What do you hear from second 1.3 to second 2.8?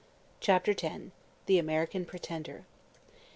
THE "AMERICAN PRETENDER."